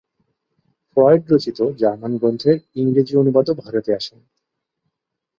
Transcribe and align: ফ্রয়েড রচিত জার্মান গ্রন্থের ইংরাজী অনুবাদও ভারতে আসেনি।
ফ্রয়েড 0.97 1.23
রচিত 1.29 1.59
জার্মান 1.81 2.13
গ্রন্থের 2.17 2.57
ইংরাজী 2.75 3.13
অনুবাদও 3.17 3.53
ভারতে 3.53 3.91
আসেনি। 3.93 4.25